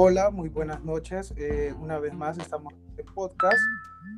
Hola, 0.00 0.30
muy 0.30 0.48
buenas 0.48 0.84
noches. 0.84 1.34
Eh, 1.36 1.74
una 1.76 1.98
vez 1.98 2.14
más 2.14 2.38
estamos 2.38 2.72
en 2.96 3.04
podcast 3.06 3.58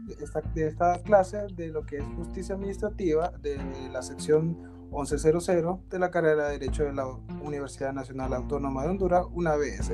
de 0.07 0.23
esta, 0.23 0.43
de 0.43 0.67
esta 0.67 1.03
clase 1.03 1.47
de 1.55 1.69
lo 1.69 1.87
que 1.87 1.97
es 1.97 2.05
justicia 2.19 2.55
administrativa 2.55 3.31
de 3.41 3.59
la 3.91 4.03
sección 4.03 4.59
1100 4.93 5.89
de 5.89 5.99
la 5.99 6.11
carrera 6.11 6.49
de 6.49 6.59
Derecho 6.59 6.85
de 6.85 6.93
la 6.93 7.07
Universidad 7.43 7.95
Nacional 7.95 8.35
Autónoma 8.35 8.83
de 8.83 8.91
Honduras, 8.91 9.25
una 9.33 9.53
ABS. 9.53 9.93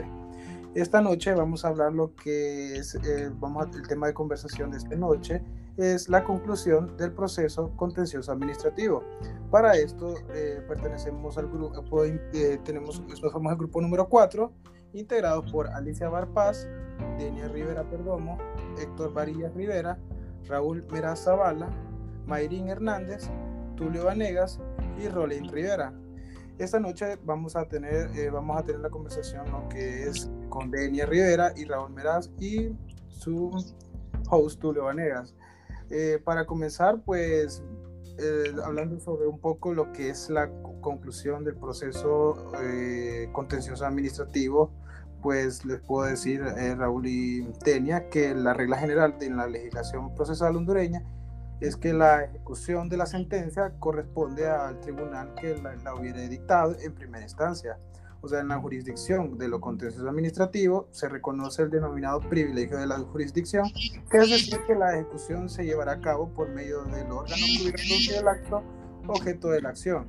Esta 0.74 1.00
noche 1.00 1.32
vamos 1.34 1.64
a 1.64 1.68
hablar 1.68 1.92
lo 1.92 2.16
que 2.16 2.78
es, 2.78 2.96
eh, 2.96 3.30
vamos 3.38 3.66
a, 3.66 3.70
el 3.70 3.86
tema 3.86 4.08
de 4.08 4.12
conversación 4.12 4.72
de 4.72 4.78
esta 4.78 4.96
noche 4.96 5.40
es 5.76 6.08
la 6.08 6.24
conclusión 6.24 6.96
del 6.96 7.12
proceso 7.12 7.70
contencioso 7.76 8.32
administrativo. 8.32 9.04
Para 9.52 9.76
esto 9.76 10.14
eh, 10.34 10.64
pertenecemos 10.66 11.38
al 11.38 11.46
grupo, 11.46 12.04
eh, 12.04 12.58
tenemos, 12.64 13.00
somos 13.20 13.52
el 13.52 13.58
grupo 13.58 13.80
número 13.80 14.08
4 14.08 14.52
integrados 14.96 15.50
por 15.52 15.68
Alicia 15.68 16.08
Barpaz, 16.08 16.66
Denia 17.18 17.48
Rivera 17.48 17.88
Perdomo, 17.88 18.38
Héctor 18.78 19.12
Varillas 19.12 19.54
Rivera, 19.54 19.98
Raúl 20.46 20.84
Meraz 20.90 21.24
Zavala, 21.24 21.68
Mayrín 22.26 22.68
Hernández, 22.68 23.28
Tulio 23.76 24.06
Vanegas 24.06 24.60
y 24.98 25.08
Rolín 25.08 25.48
Rivera. 25.50 25.92
Esta 26.58 26.80
noche 26.80 27.18
vamos 27.24 27.54
a 27.54 27.68
tener, 27.68 28.10
eh, 28.16 28.30
vamos 28.30 28.58
a 28.58 28.62
tener 28.62 28.80
la 28.80 28.88
conversación 28.88 29.50
lo 29.52 29.68
que 29.68 30.04
es 30.04 30.30
con 30.48 30.70
Denia 30.70 31.04
Rivera 31.04 31.52
y 31.54 31.66
Raúl 31.66 31.92
Meraz 31.92 32.30
y 32.38 32.70
su 33.08 33.50
host 34.30 34.60
Tulio 34.60 34.84
Vanegas. 34.84 35.34
Eh, 35.90 36.20
para 36.24 36.46
comenzar, 36.46 37.02
pues 37.04 37.62
eh, 38.18 38.54
hablando 38.64 38.98
sobre 38.98 39.26
un 39.26 39.38
poco 39.38 39.74
lo 39.74 39.92
que 39.92 40.08
es 40.08 40.30
la 40.30 40.50
conclusión 40.80 41.44
del 41.44 41.56
proceso 41.56 42.52
contencioso 43.32 43.84
administrativo 43.84 44.72
pues 45.26 45.64
les 45.64 45.80
puedo 45.80 46.08
decir, 46.08 46.40
eh, 46.40 46.76
Raúl 46.76 47.08
y 47.08 47.42
Tenia, 47.64 48.08
que 48.10 48.32
la 48.32 48.54
regla 48.54 48.78
general 48.78 49.18
de 49.18 49.28
la 49.28 49.48
legislación 49.48 50.14
procesal 50.14 50.54
hondureña 50.54 51.02
es 51.58 51.76
que 51.76 51.92
la 51.92 52.22
ejecución 52.22 52.88
de 52.88 52.96
la 52.96 53.06
sentencia 53.06 53.72
corresponde 53.80 54.46
al 54.46 54.78
tribunal 54.78 55.34
que 55.34 55.56
la, 55.56 55.94
hubiera 55.96 56.20
dictado 56.20 56.76
en 56.80 56.94
primera 56.94 57.24
instancia. 57.24 57.76
O 58.20 58.28
sea, 58.28 58.38
en 58.38 58.46
la 58.46 58.60
jurisdicción 58.60 59.36
de 59.36 59.48
lo 59.48 59.60
contencioso 59.60 60.08
administrativo 60.08 60.86
se 60.92 61.08
reconoce 61.08 61.62
el 61.62 61.70
denominado 61.70 62.20
privilegio 62.20 62.78
de 62.78 62.86
la 62.86 63.00
jurisdicción, 63.00 63.68
que 64.08 64.18
es 64.18 64.30
decir, 64.30 64.60
que 64.64 64.76
la 64.76 64.94
ejecución 64.94 65.48
se 65.48 65.64
llevará 65.64 65.94
a 65.94 66.00
cabo 66.00 66.32
por 66.34 66.50
medio 66.50 66.84
del 66.84 67.10
órgano 67.10 67.42
que 67.64 68.14
del 68.14 68.28
acto 68.28 68.62
objeto 69.08 69.48
de 69.48 69.62
la 69.62 69.70
acción 69.70 70.06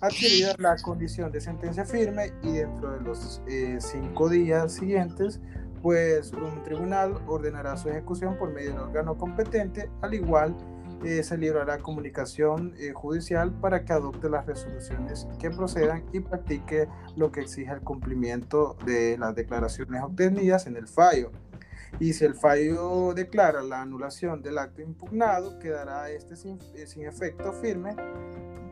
adquirida 0.00 0.54
la 0.58 0.76
condición 0.76 1.30
de 1.30 1.40
sentencia 1.40 1.84
firme 1.84 2.32
y 2.42 2.52
dentro 2.52 2.92
de 2.92 3.00
los 3.00 3.40
eh, 3.48 3.78
cinco 3.80 4.28
días 4.28 4.74
siguientes, 4.74 5.40
pues 5.82 6.32
un 6.32 6.62
tribunal 6.62 7.18
ordenará 7.26 7.76
su 7.76 7.88
ejecución 7.88 8.36
por 8.36 8.52
medio 8.52 8.72
del 8.72 8.80
órgano 8.80 9.16
competente, 9.16 9.90
al 10.02 10.14
igual 10.14 10.56
eh, 11.04 11.22
se 11.22 11.38
librará 11.38 11.78
comunicación 11.78 12.74
eh, 12.78 12.92
judicial 12.92 13.52
para 13.52 13.84
que 13.84 13.92
adopte 13.92 14.28
las 14.28 14.44
resoluciones 14.44 15.26
que 15.38 15.50
procedan 15.50 16.04
y 16.12 16.20
practique 16.20 16.88
lo 17.16 17.32
que 17.32 17.40
exige 17.40 17.72
el 17.72 17.80
cumplimiento 17.80 18.76
de 18.84 19.16
las 19.16 19.34
declaraciones 19.34 20.02
obtenidas 20.02 20.66
en 20.66 20.76
el 20.76 20.86
fallo. 20.86 21.30
Y 21.98 22.12
si 22.12 22.24
el 22.24 22.34
fallo 22.34 23.12
declara 23.14 23.62
la 23.62 23.82
anulación 23.82 24.42
del 24.42 24.58
acto 24.58 24.82
impugnado, 24.82 25.58
quedará 25.58 26.10
este 26.10 26.36
sin, 26.36 26.58
sin 26.86 27.06
efecto 27.06 27.52
firme 27.52 27.96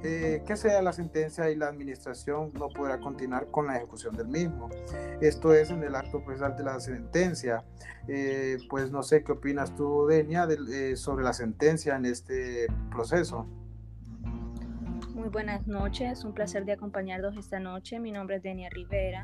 eh, 0.05 0.45
que 0.47 0.57
sea 0.57 0.81
la 0.81 0.93
sentencia 0.93 1.51
y 1.51 1.57
la 1.57 1.67
administración 1.67 2.53
no 2.55 2.69
podrá 2.69 3.01
continuar 3.01 3.51
con 3.51 3.67
la 3.67 3.77
ejecución 3.77 4.15
del 4.17 4.29
mismo. 4.29 4.69
Esto 5.21 5.53
es 5.53 5.71
en 5.71 5.83
el 5.83 5.97
acto 5.97 6.23
procesal 6.23 6.57
de 6.57 6.63
la 6.63 6.79
sentencia. 6.79 7.65
Eh, 8.07 8.59
pues 8.71 8.93
no 8.93 9.03
sé 9.03 9.25
qué 9.25 9.33
opinas 9.33 9.75
tú, 9.75 10.07
Denia, 10.07 10.47
eh, 10.71 10.95
sobre 10.95 11.25
la 11.25 11.33
sentencia 11.33 11.97
en 11.97 12.05
este 12.05 12.69
proceso. 12.93 13.49
Muy 15.15 15.31
buenas 15.31 15.67
noches, 15.67 16.25
un 16.25 16.33
placer 16.33 16.65
de 16.65 16.73
acompañarlos 16.73 17.37
esta 17.37 17.59
noche. 17.59 17.99
Mi 17.99 18.13
nombre 18.13 18.37
es 18.37 18.43
Denia 18.45 18.71
Rivera. 18.71 19.23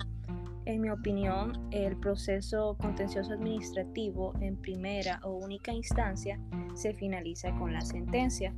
En 0.66 0.80
mi 0.80 0.88
opinión, 0.88 1.68
el 1.72 1.96
proceso 1.98 2.76
contencioso 2.78 3.34
administrativo 3.34 4.32
en 4.40 4.56
primera 4.56 5.20
o 5.22 5.32
única 5.32 5.72
instancia 5.72 6.40
se 6.74 6.94
finaliza 6.94 7.54
con 7.56 7.72
la 7.72 7.82
sentencia 7.82 8.54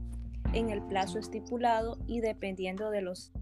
en 0.53 0.71
el 0.71 0.83
plazo 0.83 1.19
estipulado 1.19 1.99
y 2.07 2.21
dependiendo 2.21 2.91
de 2.91 3.03
los 3.03 3.33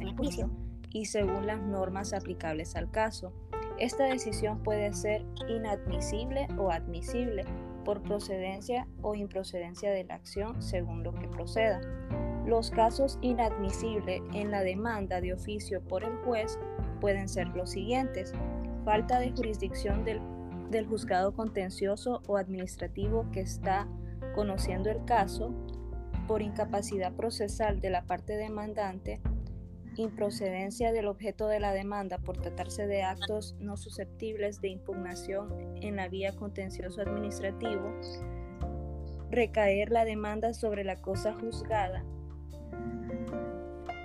en 0.00 0.16
juicio 0.16 0.50
y 0.90 1.06
según 1.06 1.46
las 1.46 1.60
normas 1.60 2.12
aplicables 2.12 2.76
al 2.76 2.90
caso. 2.90 3.32
Esta 3.78 4.04
decisión 4.04 4.62
puede 4.62 4.92
ser 4.92 5.24
inadmisible 5.48 6.48
o 6.58 6.70
admisible 6.70 7.44
por 7.84 8.02
procedencia 8.02 8.86
o 9.02 9.14
improcedencia 9.14 9.90
de 9.90 10.04
la 10.04 10.14
acción 10.14 10.60
según 10.60 11.04
lo 11.04 11.14
que 11.14 11.28
proceda. 11.28 11.80
Los 12.48 12.70
casos 12.70 13.18
inadmisibles 13.20 14.22
en 14.32 14.50
la 14.50 14.62
demanda 14.62 15.20
de 15.20 15.34
oficio 15.34 15.82
por 15.82 16.02
el 16.02 16.16
juez 16.24 16.58
pueden 16.98 17.28
ser 17.28 17.48
los 17.48 17.72
siguientes. 17.72 18.32
Falta 18.86 19.20
de 19.20 19.32
jurisdicción 19.32 20.02
del, 20.06 20.18
del 20.70 20.86
juzgado 20.86 21.34
contencioso 21.34 22.22
o 22.26 22.38
administrativo 22.38 23.30
que 23.32 23.40
está 23.40 23.86
conociendo 24.34 24.88
el 24.88 25.04
caso, 25.04 25.52
por 26.26 26.40
incapacidad 26.40 27.12
procesal 27.12 27.80
de 27.80 27.90
la 27.90 28.06
parte 28.06 28.38
demandante, 28.38 29.20
improcedencia 29.96 30.90
del 30.90 31.08
objeto 31.08 31.48
de 31.48 31.60
la 31.60 31.72
demanda 31.72 32.16
por 32.16 32.38
tratarse 32.38 32.86
de 32.86 33.02
actos 33.02 33.56
no 33.60 33.76
susceptibles 33.76 34.62
de 34.62 34.68
impugnación 34.68 35.52
en 35.82 35.96
la 35.96 36.08
vía 36.08 36.34
contencioso 36.34 37.02
administrativo, 37.02 37.92
recaer 39.30 39.90
la 39.90 40.06
demanda 40.06 40.54
sobre 40.54 40.82
la 40.82 40.96
cosa 40.96 41.34
juzgada, 41.34 42.06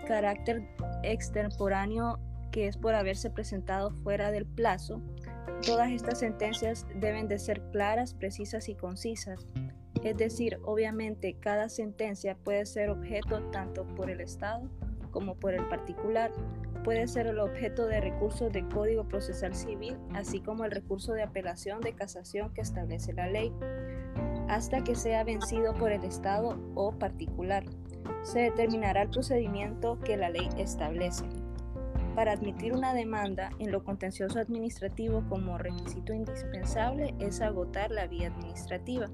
carácter 0.08 0.64
extemporáneo 1.04 2.20
que 2.52 2.68
es 2.68 2.78
por 2.78 2.94
haberse 2.94 3.30
presentado 3.30 3.92
fuera 4.04 4.32
del 4.32 4.46
plazo. 4.46 5.02
Todas 5.66 5.92
estas 5.92 6.20
sentencias 6.20 6.86
deben 6.96 7.28
de 7.28 7.40
ser 7.40 7.62
claras, 7.72 8.14
precisas 8.14 8.70
y 8.70 8.76
concisas 8.76 9.48
es 10.04 10.18
decir, 10.18 10.60
obviamente 10.66 11.36
cada 11.40 11.70
sentencia 11.70 12.36
puede 12.36 12.66
ser 12.66 12.90
objeto 12.90 13.42
tanto 13.52 13.86
por 13.96 14.10
el 14.10 14.20
Estado 14.20 14.70
como 15.12 15.36
por 15.36 15.54
el 15.54 15.66
particular. 15.70 16.32
Puede 16.84 17.08
ser 17.08 17.28
el 17.28 17.40
objeto 17.40 17.86
de 17.86 18.02
recursos 18.02 18.52
de 18.52 18.68
Código 18.68 19.08
Procesal 19.08 19.56
Civil, 19.56 19.96
así 20.14 20.42
como 20.42 20.66
el 20.66 20.72
recurso 20.72 21.14
de 21.14 21.24
apelación 21.24 21.80
de 21.80 21.94
casación 21.94 22.54
que 22.54 22.60
establece 22.60 23.14
la 23.14 23.28
ley, 23.28 23.54
hasta 24.50 24.84
que 24.84 24.96
sea 24.96 25.24
vencido 25.24 25.74
por 25.76 25.94
el 25.94 26.04
Estado 26.04 26.60
o 26.76 26.92
particular. 26.92 27.64
Se 28.24 28.40
determinará 28.40 29.04
el 29.04 29.10
procedimiento 29.10 30.00
que 30.00 30.18
la 30.18 30.30
ley 30.30 30.50
establece. 30.58 31.26
Para 32.16 32.34
admitir 32.34 32.74
una 32.74 32.94
demanda 32.94 33.50
en 33.60 33.72
lo 33.72 33.84
contencioso 33.84 34.40
administrativo 34.40 35.24
como 35.30 35.58
requisito 35.58 36.14
indispensable 36.14 37.16
es 37.20 37.42
agotar 37.42 37.92
la 37.92 38.08
vía 38.08 38.28
administrativa. 38.28 39.10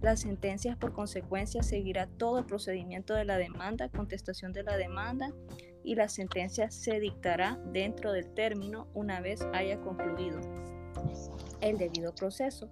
Las 0.00 0.20
sentencias 0.20 0.76
por 0.76 0.92
consecuencia 0.92 1.62
seguirá 1.62 2.08
todo 2.08 2.40
el 2.40 2.44
procedimiento 2.44 3.14
de 3.14 3.24
la 3.24 3.38
demanda, 3.38 3.88
contestación 3.88 4.52
de 4.52 4.64
la 4.64 4.76
demanda 4.76 5.32
y 5.84 5.94
la 5.94 6.08
sentencia 6.08 6.70
se 6.70 6.98
dictará 6.98 7.60
dentro 7.72 8.12
del 8.12 8.34
término 8.34 8.88
una 8.94 9.20
vez 9.20 9.46
haya 9.52 9.80
concluido 9.80 10.40
el 11.60 11.78
debido 11.78 12.14
proceso. 12.14 12.68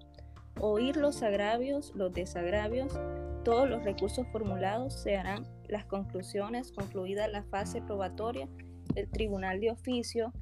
Oír 0.61 0.97
los 0.97 1.23
agravios, 1.23 1.93
los 1.95 2.13
desagravios, 2.13 2.99
todos 3.45 3.69
los 3.69 3.85
recursos 3.85 4.27
formulados 4.33 5.01
se 5.01 5.17
harán 5.17 5.47
las 5.71 5.85
conclusiones 5.85 6.73
concluida 6.73 7.29
la 7.29 7.43
fase 7.45 7.81
probatoria. 7.83 8.49
El 8.95 9.09
tribunal 9.09 9.61
de 9.61 9.71
oficio 9.71 10.33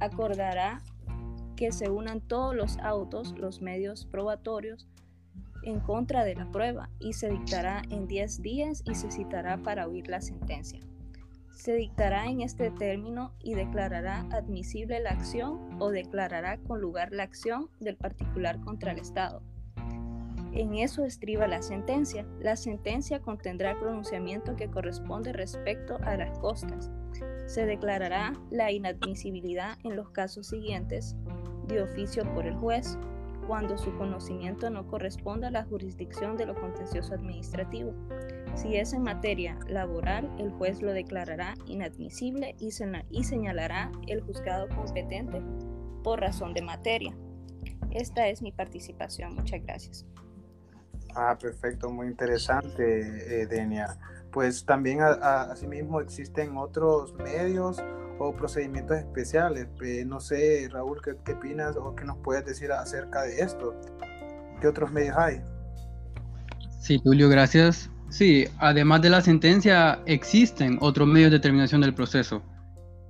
acordará 0.00 0.82
que 1.56 1.72
se 1.72 1.90
unan 1.90 2.20
todos 2.20 2.54
los 2.54 2.78
autos, 2.78 3.32
los 3.38 3.62
medios 3.62 4.06
probatorios, 4.06 4.88
en 5.62 5.80
contra 5.80 6.24
de 6.24 6.34
la 6.34 6.50
prueba 6.50 6.90
y 6.98 7.12
se 7.12 7.30
dictará 7.30 7.82
en 7.90 8.08
10 8.08 8.42
días 8.42 8.82
y 8.84 8.94
se 8.94 9.10
citará 9.10 9.58
para 9.58 9.86
oír 9.86 10.08
la 10.08 10.20
sentencia. 10.20 10.80
Se 11.54 11.74
dictará 11.74 12.26
en 12.26 12.40
este 12.40 12.70
término 12.70 13.32
y 13.38 13.54
declarará 13.54 14.26
admisible 14.32 14.98
la 15.00 15.10
acción 15.10 15.80
o 15.80 15.90
declarará 15.90 16.58
con 16.58 16.80
lugar 16.80 17.12
la 17.12 17.22
acción 17.22 17.70
del 17.78 17.96
particular 17.96 18.60
contra 18.60 18.92
el 18.92 18.98
Estado. 18.98 19.42
En 20.52 20.74
eso 20.74 21.04
estriba 21.04 21.46
la 21.46 21.62
sentencia. 21.62 22.26
La 22.40 22.56
sentencia 22.56 23.20
contendrá 23.20 23.70
el 23.70 23.78
pronunciamiento 23.78 24.54
que 24.54 24.70
corresponde 24.70 25.32
respecto 25.32 25.98
a 26.02 26.16
las 26.16 26.38
costas. 26.38 26.90
Se 27.46 27.64
declarará 27.64 28.34
la 28.50 28.70
inadmisibilidad 28.70 29.78
en 29.82 29.96
los 29.96 30.10
casos 30.10 30.48
siguientes 30.48 31.16
de 31.68 31.82
oficio 31.82 32.24
por 32.34 32.46
el 32.46 32.54
juez, 32.56 32.98
cuando 33.46 33.76
su 33.76 33.96
conocimiento 33.96 34.70
no 34.70 34.86
corresponda 34.86 35.48
a 35.48 35.50
la 35.50 35.64
jurisdicción 35.64 36.36
de 36.36 36.46
lo 36.46 36.54
contencioso 36.54 37.14
administrativo. 37.14 37.92
Si 38.54 38.76
es 38.76 38.92
en 38.92 39.02
materia 39.02 39.58
laboral, 39.68 40.30
el 40.38 40.50
juez 40.50 40.82
lo 40.82 40.92
declarará 40.92 41.54
inadmisible 41.66 42.54
y, 42.58 42.70
señalará 43.24 43.90
el 44.06 44.20
juzgado 44.20 44.68
competente 44.68 45.42
por 46.04 46.20
razón 46.20 46.52
de 46.52 46.62
materia. 46.62 47.16
Esta 47.90 48.28
es 48.28 48.42
mi 48.42 48.52
participación. 48.52 49.34
Muchas 49.34 49.62
gracias. 49.62 50.06
Ah, 51.14 51.36
perfecto, 51.40 51.90
muy 51.90 52.06
interesante, 52.06 53.42
eh, 53.42 53.46
Denia. 53.46 53.96
Pues 54.30 54.64
también 54.64 55.00
asimismo 55.02 56.00
existen 56.00 56.56
otros 56.56 57.14
medios 57.14 57.82
o 58.18 58.34
procedimientos 58.34 58.96
especiales. 58.96 59.68
Eh, 59.84 60.04
no 60.06 60.20
sé, 60.20 60.68
Raúl, 60.70 61.02
¿qué, 61.04 61.16
¿qué, 61.24 61.32
opinas 61.32 61.76
o 61.76 61.94
qué 61.94 62.04
nos 62.04 62.16
puedes 62.18 62.44
decir 62.46 62.72
acerca 62.72 63.22
de 63.22 63.40
esto? 63.40 63.74
¿Qué 64.60 64.68
otros 64.68 64.90
medios 64.90 65.16
hay? 65.18 65.42
Sí, 66.80 66.98
Tulio, 66.98 67.28
gracias. 67.28 67.90
Sí, 68.08 68.46
además 68.58 69.02
de 69.02 69.10
la 69.10 69.20
sentencia, 69.20 70.00
existen 70.06 70.78
otros 70.80 71.08
medios 71.08 71.30
de 71.30 71.40
terminación 71.40 71.80
del 71.80 71.94
proceso. 71.94 72.42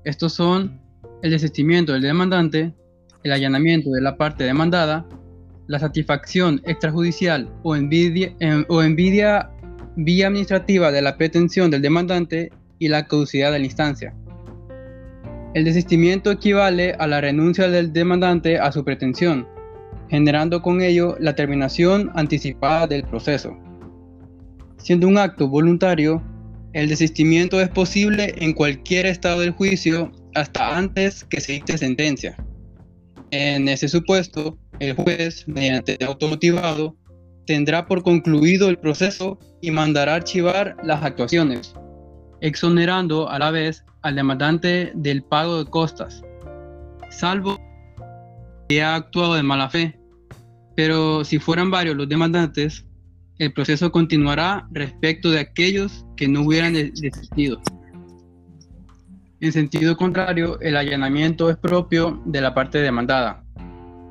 Estos 0.04 0.32
son 0.32 0.80
el 1.22 1.30
desistimiento 1.30 1.92
del 1.92 2.02
demandante, 2.02 2.74
el 3.22 3.32
allanamiento 3.32 3.90
de 3.90 4.00
la 4.00 4.16
parte 4.16 4.44
demandada, 4.44 5.06
la 5.72 5.78
satisfacción 5.78 6.60
extrajudicial 6.66 7.50
o 7.62 7.74
envidia, 7.74 8.34
o 8.68 8.82
envidia 8.82 9.48
vía 9.96 10.26
administrativa 10.26 10.92
de 10.92 11.00
la 11.00 11.16
pretensión 11.16 11.70
del 11.70 11.80
demandante 11.80 12.52
y 12.78 12.88
la 12.88 13.06
caducidad 13.06 13.50
de 13.52 13.58
la 13.58 13.64
instancia. 13.64 14.14
El 15.54 15.64
desistimiento 15.64 16.30
equivale 16.30 16.92
a 16.98 17.06
la 17.06 17.22
renuncia 17.22 17.68
del 17.68 17.90
demandante 17.90 18.58
a 18.58 18.70
su 18.70 18.84
pretensión, 18.84 19.48
generando 20.10 20.60
con 20.60 20.82
ello 20.82 21.16
la 21.18 21.34
terminación 21.34 22.10
anticipada 22.16 22.86
del 22.86 23.04
proceso. 23.04 23.56
Siendo 24.76 25.08
un 25.08 25.16
acto 25.16 25.48
voluntario, 25.48 26.22
el 26.74 26.90
desistimiento 26.90 27.62
es 27.62 27.70
posible 27.70 28.34
en 28.36 28.52
cualquier 28.52 29.06
estado 29.06 29.40
del 29.40 29.52
juicio 29.52 30.12
hasta 30.34 30.76
antes 30.76 31.24
que 31.24 31.40
se 31.40 31.52
dicte 31.52 31.78
sentencia. 31.78 32.36
En 33.30 33.68
ese 33.68 33.88
supuesto, 33.88 34.58
el 34.82 34.94
juez, 34.96 35.46
mediante 35.46 35.96
automotivado, 36.04 36.96
tendrá 37.46 37.86
por 37.86 38.02
concluido 38.02 38.68
el 38.68 38.78
proceso 38.78 39.38
y 39.60 39.70
mandará 39.70 40.16
archivar 40.16 40.76
las 40.82 41.04
actuaciones, 41.04 41.74
exonerando 42.40 43.30
a 43.30 43.38
la 43.38 43.52
vez 43.52 43.84
al 44.02 44.16
demandante 44.16 44.90
del 44.94 45.22
pago 45.22 45.62
de 45.62 45.70
costas, 45.70 46.22
salvo 47.10 47.58
que 48.68 48.82
ha 48.82 48.96
actuado 48.96 49.34
de 49.34 49.44
mala 49.44 49.70
fe. 49.70 49.98
Pero 50.74 51.24
si 51.24 51.38
fueran 51.38 51.70
varios 51.70 51.96
los 51.96 52.08
demandantes, 52.08 52.84
el 53.38 53.52
proceso 53.52 53.92
continuará 53.92 54.66
respecto 54.72 55.30
de 55.30 55.40
aquellos 55.40 56.04
que 56.16 56.26
no 56.26 56.42
hubieran 56.42 56.72
desistido. 56.72 57.60
En 59.40 59.52
sentido 59.52 59.96
contrario, 59.96 60.60
el 60.60 60.76
allanamiento 60.76 61.50
es 61.50 61.56
propio 61.56 62.20
de 62.24 62.40
la 62.40 62.54
parte 62.54 62.78
demandada, 62.78 63.41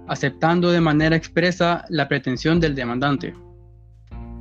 aceptando 0.07 0.71
de 0.71 0.81
manera 0.81 1.15
expresa 1.15 1.85
la 1.89 2.07
pretensión 2.07 2.59
del 2.59 2.75
demandante. 2.75 3.33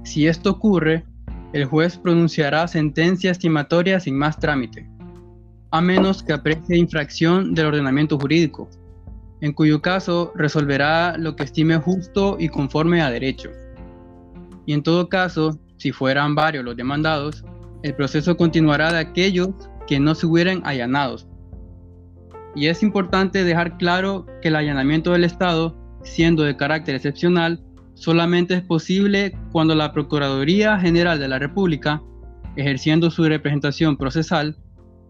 Si 0.04 0.26
esto 0.26 0.50
ocurre, 0.50 1.04
el 1.52 1.64
juez 1.64 1.96
pronunciará 1.96 2.66
sentencia 2.68 3.30
estimatoria 3.30 4.00
sin 4.00 4.16
más 4.16 4.38
trámite, 4.38 4.88
a 5.70 5.80
menos 5.80 6.22
que 6.22 6.32
aprecie 6.32 6.76
infracción 6.76 7.54
del 7.54 7.66
ordenamiento 7.66 8.18
jurídico, 8.18 8.68
en 9.40 9.52
cuyo 9.52 9.80
caso 9.80 10.32
resolverá 10.34 11.16
lo 11.16 11.34
que 11.36 11.44
estime 11.44 11.76
justo 11.78 12.36
y 12.38 12.48
conforme 12.48 13.02
a 13.02 13.10
derecho. 13.10 13.50
Y 14.66 14.74
en 14.74 14.82
todo 14.82 15.08
caso, 15.08 15.58
si 15.76 15.92
fueran 15.92 16.34
varios 16.34 16.64
los 16.64 16.76
demandados, 16.76 17.44
el 17.82 17.94
proceso 17.94 18.36
continuará 18.36 18.92
de 18.92 18.98
aquellos 18.98 19.48
que 19.86 19.98
no 19.98 20.14
se 20.14 20.26
hubieran 20.26 20.60
allanados. 20.64 21.26
Y 22.54 22.66
es 22.66 22.82
importante 22.82 23.44
dejar 23.44 23.76
claro 23.78 24.26
que 24.42 24.48
el 24.48 24.56
allanamiento 24.56 25.12
del 25.12 25.24
Estado, 25.24 25.76
siendo 26.02 26.42
de 26.42 26.56
carácter 26.56 26.96
excepcional, 26.96 27.62
solamente 27.94 28.54
es 28.54 28.62
posible 28.62 29.36
cuando 29.52 29.74
la 29.74 29.92
Procuraduría 29.92 30.78
General 30.78 31.18
de 31.18 31.28
la 31.28 31.38
República, 31.38 32.02
ejerciendo 32.56 33.10
su 33.10 33.24
representación 33.24 33.96
procesal, 33.96 34.56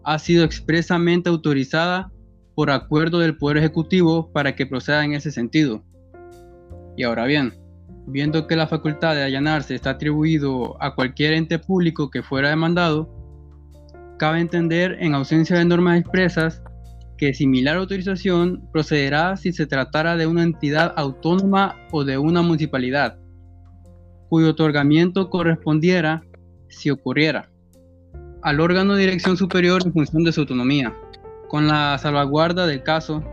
ha 0.03 0.19
sido 0.19 0.43
expresamente 0.43 1.29
autorizada 1.29 2.11
por 2.55 2.69
acuerdo 2.69 3.19
del 3.19 3.37
Poder 3.37 3.57
Ejecutivo 3.57 4.31
para 4.31 4.55
que 4.55 4.65
proceda 4.65 5.03
en 5.03 5.13
ese 5.13 5.31
sentido. 5.31 5.83
Y 6.97 7.03
ahora 7.03 7.25
bien, 7.25 7.53
viendo 8.07 8.45
que 8.45 8.55
la 8.55 8.67
facultad 8.67 9.15
de 9.15 9.23
allanarse 9.23 9.73
está 9.73 9.91
atribuido 9.91 10.81
a 10.81 10.93
cualquier 10.93 11.33
ente 11.33 11.59
público 11.59 12.09
que 12.11 12.21
fuera 12.21 12.49
demandado, 12.49 13.09
cabe 14.19 14.39
entender, 14.39 14.97
en 14.99 15.15
ausencia 15.15 15.57
de 15.57 15.65
normas 15.65 15.99
expresas, 15.99 16.61
que 17.21 17.35
similar 17.35 17.77
autorización 17.77 18.67
procederá 18.73 19.37
si 19.37 19.53
se 19.53 19.67
tratara 19.67 20.17
de 20.17 20.25
una 20.25 20.41
entidad 20.41 20.91
autónoma 20.97 21.77
o 21.91 22.03
de 22.03 22.17
una 22.17 22.41
municipalidad, 22.41 23.19
cuyo 24.27 24.49
otorgamiento 24.49 25.29
correspondiera 25.29 26.23
si 26.67 26.89
ocurriera 26.89 27.47
al 28.41 28.59
órgano 28.59 28.95
de 28.95 29.01
dirección 29.01 29.37
superior 29.37 29.83
en 29.85 29.93
función 29.93 30.23
de 30.23 30.31
su 30.31 30.41
autonomía, 30.41 30.97
con 31.47 31.67
la 31.67 31.95
salvaguarda 31.99 32.65
del 32.65 32.81
caso, 32.81 33.23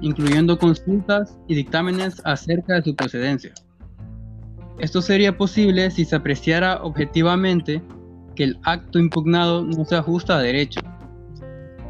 incluyendo 0.00 0.56
consultas 0.56 1.36
y 1.48 1.56
dictámenes 1.56 2.22
acerca 2.24 2.74
de 2.74 2.82
su 2.84 2.94
procedencia. 2.94 3.52
Esto 4.78 5.02
sería 5.02 5.36
posible 5.36 5.90
si 5.90 6.04
se 6.04 6.14
apreciara 6.14 6.80
objetivamente 6.84 7.82
que 8.36 8.44
el 8.44 8.58
acto 8.62 9.00
impugnado 9.00 9.64
no 9.64 9.84
se 9.84 9.96
ajusta 9.96 10.36
a 10.36 10.40
derecho, 10.40 10.78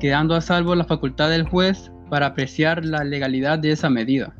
quedando 0.04 0.34
a 0.34 0.42
salvo 0.42 0.74
la 0.74 0.84
facultad 0.84 1.30
del 1.30 1.48
juez 1.48 1.90
para 2.10 2.26
apreciar 2.26 2.84
la 2.84 3.04
legalidad 3.04 3.58
de 3.58 3.70
esa 3.70 3.88
medida. 3.88 4.36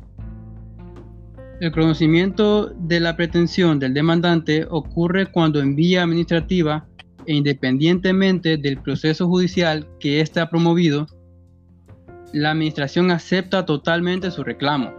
El 1.59 1.71
conocimiento 1.71 2.67
de 2.67 2.99
la 2.99 3.17
pretensión 3.17 3.79
del 3.79 3.95
demandante 3.95 4.67
ocurre 4.69 5.25
cuando 5.25 5.59
en 5.59 5.75
vía 5.75 6.03
administrativa 6.03 6.85
e 7.25 7.33
independientemente 7.33 8.57
del 8.57 8.79
proceso 8.79 9.27
judicial 9.27 9.87
que 9.99 10.21
éste 10.21 10.39
ha 10.39 10.51
promovido, 10.51 11.07
la 12.31 12.51
administración 12.51 13.09
acepta 13.09 13.65
totalmente 13.65 14.29
su 14.29 14.43
reclamo, 14.43 14.93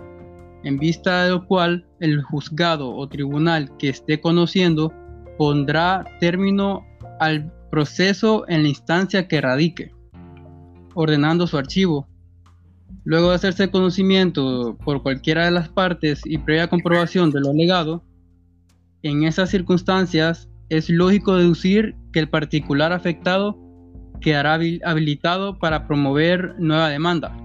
en 0.64 0.78
vista 0.78 1.22
de 1.22 1.30
lo 1.30 1.46
cual 1.46 1.86
el 2.00 2.24
juzgado 2.24 2.92
o 2.92 3.08
tribunal 3.08 3.70
que 3.78 3.90
esté 3.90 4.20
conociendo 4.20 4.92
pondrá 5.38 6.04
término 6.19 6.84
al 7.20 7.52
proceso 7.70 8.44
en 8.48 8.64
la 8.64 8.69
instancia 8.70 9.28
que 9.28 9.40
radique, 9.40 9.94
ordenando 10.96 11.46
su 11.46 11.58
archivo. 11.58 12.08
Luego 13.05 13.29
de 13.29 13.36
hacerse 13.36 13.70
conocimiento 13.70 14.76
por 14.84 15.03
cualquiera 15.03 15.44
de 15.44 15.53
las 15.53 15.69
partes 15.69 16.22
y 16.24 16.38
previa 16.38 16.69
comprobación 16.69 17.31
de 17.31 17.41
lo 17.41 17.53
legado, 17.53 18.03
en 19.03 19.22
esas 19.22 19.50
circunstancias 19.50 20.48
es 20.70 20.91
lógico 20.91 21.36
deducir 21.36 21.94
que 22.12 22.19
el 22.19 22.29
particular 22.29 22.93
afectado 22.93 23.56
quedará 24.20 24.55
habilitado 24.55 25.58
para 25.58 25.86
promover 25.86 26.56
nueva 26.58 26.88
demanda. 26.88 27.36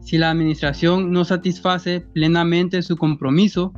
Si 0.00 0.16
la 0.16 0.30
administración 0.30 1.12
no 1.12 1.24
satisface 1.24 2.00
plenamente 2.00 2.80
su 2.82 2.96
compromiso 2.96 3.74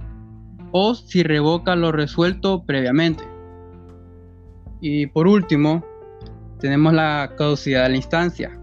o 0.72 0.94
si 0.94 1.22
revoca 1.22 1.74
lo 1.74 1.90
resuelto 1.90 2.64
previamente. 2.64 3.24
Y 4.80 5.06
por 5.06 5.26
último, 5.26 5.84
tenemos 6.60 6.92
la 6.92 7.32
caducidad 7.36 7.84
de 7.84 7.88
la 7.88 7.96
instancia, 7.96 8.59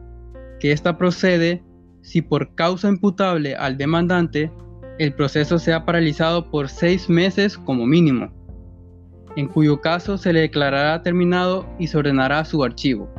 que 0.59 0.71
esta 0.71 0.97
procede 0.97 1.63
si 2.01 2.21
por 2.21 2.55
causa 2.55 2.87
imputable 2.87 3.55
al 3.55 3.77
demandante 3.77 4.51
el 4.99 5.13
proceso 5.13 5.59
sea 5.59 5.85
paralizado 5.85 6.49
por 6.49 6.69
seis 6.69 7.09
meses 7.09 7.57
como 7.57 7.85
mínimo, 7.85 8.31
en 9.35 9.47
cuyo 9.47 9.81
caso 9.81 10.17
se 10.17 10.33
le 10.33 10.41
declarará 10.41 11.01
terminado 11.03 11.67
y 11.77 11.87
se 11.87 11.97
ordenará 11.97 12.43
su 12.45 12.63
archivo, 12.63 13.09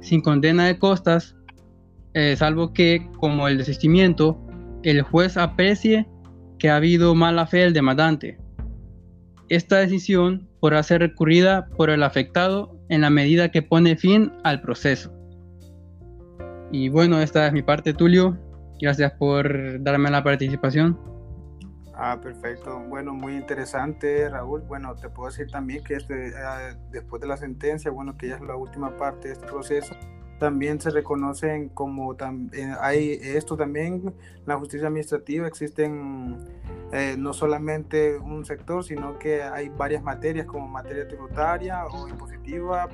sin 0.00 0.22
condena 0.22 0.66
de 0.66 0.78
costas, 0.78 1.36
eh, 2.14 2.36
salvo 2.36 2.72
que, 2.72 3.06
como 3.18 3.48
el 3.48 3.58
desistimiento, 3.58 4.40
el 4.82 5.02
juez 5.02 5.36
aprecie 5.36 6.06
que 6.58 6.70
ha 6.70 6.76
habido 6.76 7.14
mala 7.14 7.46
fe 7.46 7.58
del 7.58 7.72
demandante. 7.72 8.38
Esta 9.48 9.78
decisión 9.78 10.48
podrá 10.60 10.82
ser 10.82 11.00
recurrida 11.00 11.66
por 11.76 11.90
el 11.90 12.02
afectado 12.02 12.78
en 12.88 13.02
la 13.02 13.10
medida 13.10 13.50
que 13.50 13.62
pone 13.62 13.96
fin 13.96 14.32
al 14.44 14.62
proceso. 14.62 15.12
Y 16.76 16.88
bueno, 16.88 17.20
esta 17.20 17.46
es 17.46 17.52
mi 17.52 17.62
parte, 17.62 17.94
Tulio. 17.94 18.36
Gracias 18.80 19.12
por 19.12 19.80
darme 19.84 20.10
la 20.10 20.24
participación. 20.24 20.98
Ah, 21.94 22.18
perfecto. 22.20 22.80
Bueno, 22.88 23.14
muy 23.14 23.36
interesante, 23.36 24.28
Raúl. 24.28 24.62
Bueno, 24.62 24.96
te 24.96 25.08
puedo 25.08 25.30
decir 25.30 25.48
también 25.52 25.84
que 25.84 25.94
este, 25.94 26.32
ah, 26.36 26.76
después 26.90 27.22
de 27.22 27.28
la 27.28 27.36
sentencia, 27.36 27.92
bueno, 27.92 28.16
que 28.18 28.26
ya 28.30 28.34
es 28.34 28.40
la 28.40 28.56
última 28.56 28.96
parte 28.96 29.28
de 29.28 29.34
este 29.34 29.46
proceso, 29.46 29.94
también 30.44 30.78
se 30.78 30.90
reconocen 30.90 31.70
como 31.70 32.12
eh, 32.12 32.74
hay 32.78 33.18
esto 33.22 33.56
también 33.56 34.12
la 34.44 34.58
justicia 34.58 34.88
administrativa 34.88 35.48
existen 35.48 36.36
eh, 36.92 37.16
no 37.16 37.32
solamente 37.32 38.18
un 38.18 38.44
sector 38.44 38.84
sino 38.84 39.18
que 39.18 39.42
hay 39.42 39.70
varias 39.70 40.02
materias 40.02 40.44
como 40.44 40.68
materia 40.68 41.08
tributaria 41.08 41.86
o 41.86 42.08
impositiva 42.08 42.90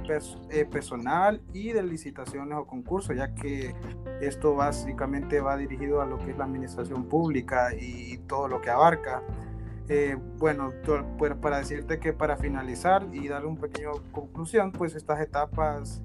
eh, 0.51 0.65
personal 0.65 1.43
y 1.53 1.73
de 1.73 1.83
licitaciones 1.83 2.57
o 2.57 2.69
concursos 2.69 3.17
ya 3.17 3.35
que 3.35 3.75
esto 4.21 4.55
básicamente 4.55 5.41
va 5.41 5.57
dirigido 5.57 6.01
a 6.01 6.07
lo 6.07 6.19
que 6.19 6.31
es 6.31 6.39
la 6.39 6.45
administración 6.45 7.07
pública 7.07 7.75
y 7.75 8.19
todo 8.29 8.47
lo 8.47 8.61
que 8.61 8.71
abarca. 8.71 9.25
Bueno, 10.39 10.73
pues 11.19 11.35
para 11.35 11.59
decirte 11.59 11.99
que 11.99 12.13
para 12.13 12.37
finalizar 12.37 13.09
y 13.13 13.27
dar 13.27 13.45
un 13.45 13.57
pequeño 13.57 13.91
conclusión, 14.13 14.71
pues 14.71 14.95
estas 14.95 15.21
etapas 15.21 16.01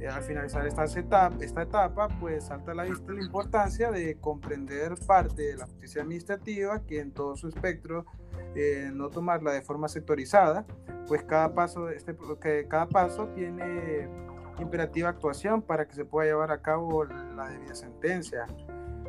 eh, 0.00 0.08
al 0.08 0.22
finalizar 0.22 0.66
esta 0.66 0.84
etapa, 0.84 1.36
esta 1.40 1.62
etapa, 1.62 2.08
pues 2.20 2.44
salta 2.44 2.72
a 2.72 2.74
la 2.74 2.84
vista 2.84 3.12
la 3.12 3.22
importancia 3.22 3.90
de 3.90 4.18
comprender 4.20 4.94
parte 5.06 5.42
de 5.42 5.56
la 5.56 5.66
justicia 5.66 6.02
administrativa, 6.02 6.82
que 6.84 7.00
en 7.00 7.12
todo 7.12 7.36
su 7.36 7.48
espectro, 7.48 8.04
eh, 8.54 8.90
no 8.92 9.08
tomarla 9.08 9.52
de 9.52 9.62
forma 9.62 9.88
sectorizada, 9.88 10.66
pues 11.08 11.22
cada 11.22 11.54
paso, 11.54 11.88
este, 11.88 12.16
que 12.40 12.66
cada 12.68 12.88
paso 12.88 13.28
tiene 13.28 14.08
imperativa 14.58 15.10
actuación 15.10 15.62
para 15.62 15.86
que 15.86 15.94
se 15.94 16.04
pueda 16.04 16.26
llevar 16.26 16.50
a 16.50 16.62
cabo 16.62 17.04
la 17.04 17.48
debida 17.48 17.74
sentencia. 17.74 18.46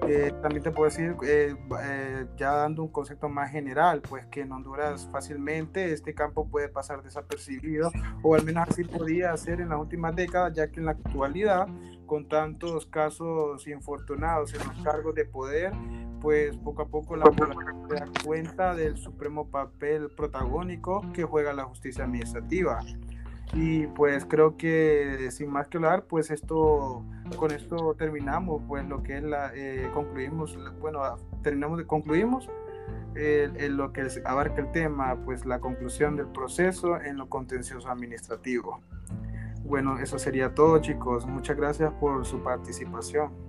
Eh, 0.08 0.32
también 0.42 0.64
te 0.64 0.72
puedo 0.72 0.90
decir, 0.90 1.16
eh, 1.24 1.56
eh, 1.84 2.26
ya 2.38 2.52
dando 2.52 2.84
un 2.84 2.90
concepto 2.90 3.30
más 3.30 3.52
general, 3.52 4.02
pues 4.02 4.26
que 4.28 4.42
en 4.42 4.52
Honduras 4.52 5.10
fácilmente 5.12 5.92
este 5.92 6.14
campo 6.14 6.48
puede 6.48 6.70
pasar 6.70 7.04
desapercibido, 7.04 7.92
o 8.24 8.36
al 8.36 8.44
menos 8.44 8.68
así 8.70 8.84
podía 8.84 9.36
ser 9.38 9.60
en 9.60 9.70
las 9.70 9.80
últimas 9.80 10.16
décadas, 10.16 10.54
ya 10.54 10.72
que 10.72 10.80
en 10.80 10.86
la 10.86 10.92
actualidad, 10.92 11.68
con 12.06 12.28
tantos 12.28 12.86
casos 12.86 13.68
infortunados 13.68 14.54
en 14.54 14.60
los 14.60 14.84
cargos 14.84 15.14
de 15.16 15.26
poder, 15.26 15.74
pues 16.22 16.56
poco 16.58 16.84
a 16.84 16.88
poco 16.88 17.16
la 17.16 17.26
población 17.26 17.90
se 17.90 17.96
da 17.96 18.06
cuenta 18.24 18.76
del 18.76 18.98
supremo 18.98 19.50
papel 19.50 20.10
protagónico 20.16 21.02
que 21.14 21.24
juega 21.24 21.54
la 21.54 21.66
justicia 21.66 22.06
administrativa. 22.06 22.80
Y 23.54 23.88
pues 23.88 24.26
creo 24.26 24.58
que 24.58 25.30
sin 25.32 25.50
más 25.50 25.68
que 25.68 25.78
hablar, 25.78 26.04
pues 26.04 26.32
esto, 26.32 27.04
con 27.38 27.52
esto 27.52 27.96
terminamos, 27.98 28.62
pues 28.68 28.86
lo 28.88 29.02
que 29.04 29.18
es 29.18 29.24
la, 29.24 29.52
eh, 29.56 29.90
concluimos, 29.94 30.58
bueno, 30.80 31.02
terminamos 31.42 31.78
de, 31.78 31.86
concluimos 31.86 32.50
en 33.16 33.78
lo 33.78 33.94
que 33.94 34.08
abarca 34.26 34.62
el 34.62 34.72
tema, 34.72 35.18
pues 35.26 35.46
la 35.46 35.60
conclusión 35.60 36.18
del 36.18 36.28
proceso 36.28 37.02
en 37.02 37.18
lo 37.18 37.30
contencioso 37.30 37.90
administrativo. 37.90 38.82
Bueno, 39.64 39.98
eso 39.98 40.20
sería 40.20 40.54
todo 40.54 40.80
chicos. 40.80 41.26
Muchas 41.26 41.58
gracias 41.58 41.92
por 41.94 42.26
su 42.26 42.42
participación. 42.42 43.47